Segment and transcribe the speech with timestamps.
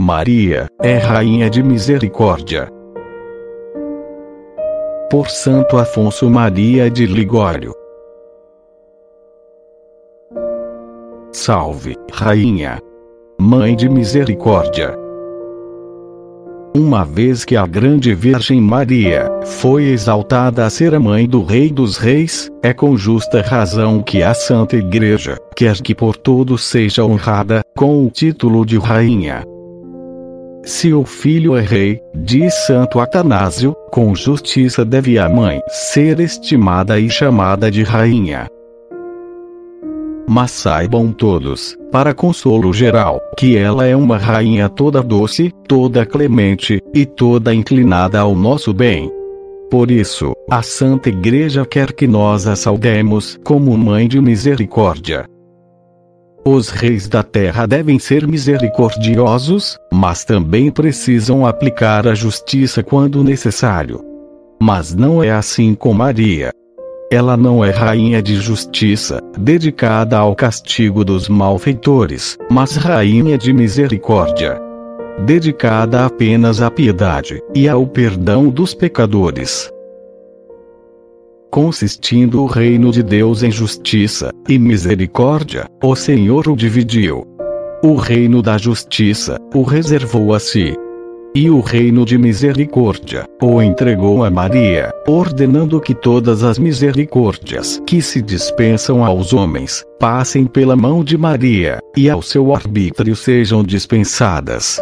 [0.00, 2.68] Maria é Rainha de Misericórdia.
[5.10, 7.74] Por Santo Afonso Maria de Ligório.
[11.32, 12.80] Salve, Rainha!
[13.38, 15.05] Mãe de Misericórdia!
[16.78, 21.72] Uma vez que a grande Virgem Maria foi exaltada a ser a mãe do Rei
[21.72, 27.02] dos Reis, é com justa razão que a Santa Igreja quer que por todos seja
[27.02, 29.42] honrada com o título de Rainha.
[30.64, 37.00] Se o filho é rei, diz Santo Atanásio, com justiça deve a mãe ser estimada
[37.00, 38.48] e chamada de rainha.
[40.28, 46.80] Mas saibam todos, para consolo geral, que ela é uma rainha toda doce, toda clemente,
[46.92, 49.10] e toda inclinada ao nosso bem.
[49.70, 55.26] Por isso, a Santa Igreja quer que nós a saudemos como Mãe de Misericórdia.
[56.44, 64.00] Os reis da terra devem ser misericordiosos, mas também precisam aplicar a justiça quando necessário.
[64.62, 66.52] Mas não é assim com Maria.
[67.10, 74.60] Ela não é rainha de justiça, dedicada ao castigo dos malfeitores, mas rainha de misericórdia,
[75.24, 79.70] dedicada apenas à piedade e ao perdão dos pecadores
[81.56, 87.26] consistindo o reino de Deus em justiça e misericórdia, o Senhor o dividiu.
[87.82, 90.74] O reino da justiça o reservou a si.
[91.36, 98.00] E o reino de misericórdia o entregou a Maria, ordenando que todas as misericórdias que
[98.00, 104.80] se dispensam aos homens passem pela mão de Maria, e ao seu arbítrio sejam dispensadas.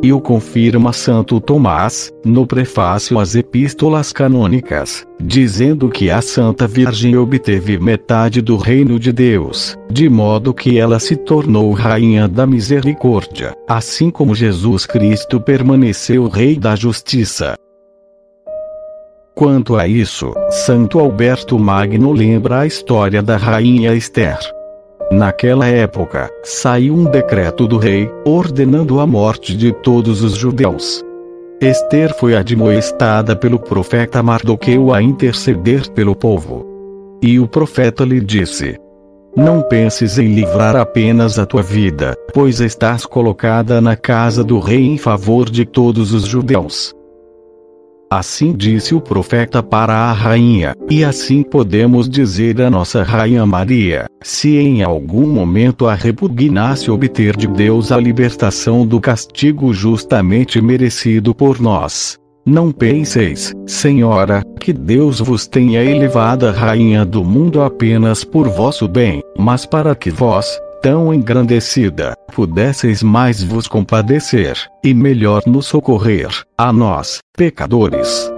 [0.00, 7.16] E o confirma Santo Tomás, no prefácio às Epístolas Canônicas, dizendo que a Santa Virgem
[7.16, 13.56] obteve metade do reino de Deus, de modo que ela se tornou Rainha da Misericórdia,
[13.66, 17.56] assim como Jesus Cristo permaneceu Rei da Justiça.
[19.34, 24.38] Quanto a isso, Santo Alberto Magno lembra a história da Rainha Esther
[25.10, 31.02] Naquela época, saiu um decreto do rei, ordenando a morte de todos os judeus.
[31.62, 36.66] Esther foi admoestada pelo profeta Mardoqueu a interceder pelo povo.
[37.22, 38.76] E o profeta lhe disse:
[39.34, 44.84] Não penses em livrar apenas a tua vida, pois estás colocada na casa do rei
[44.84, 46.94] em favor de todos os judeus.
[48.10, 54.06] Assim disse o profeta para a rainha, e assim podemos dizer a nossa rainha Maria,
[54.22, 61.34] se em algum momento a repugnasse obter de Deus a libertação do castigo justamente merecido
[61.34, 62.18] por nós.
[62.46, 68.88] Não penseis, Senhora, que Deus vos tenha elevado a rainha do mundo apenas por vosso
[68.88, 76.28] bem, mas para que vós, tão engrandecida, pudesseis mais vos compadecer, e melhor nos socorrer,
[76.56, 78.30] a nós, pecadores.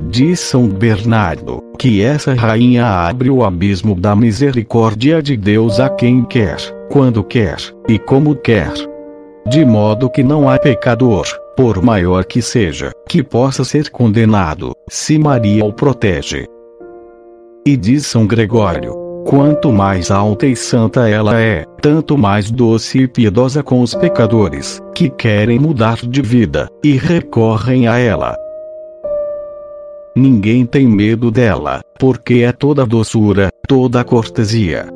[0.00, 6.24] Diz São Bernardo, que essa rainha abre o abismo da misericórdia de Deus a quem
[6.24, 6.56] quer,
[6.90, 7.56] quando quer,
[7.88, 8.72] e como quer.
[9.46, 11.26] De modo que não há pecador,
[11.56, 16.46] por maior que seja, que possa ser condenado, se Maria o protege.
[17.66, 23.06] E diz São Gregório, Quanto mais alta e santa ela é, tanto mais doce e
[23.06, 28.34] piedosa com os pecadores, que querem mudar de vida, e recorrem a ela.
[30.16, 34.88] Ninguém tem medo dela, porque é toda doçura, toda cortesia.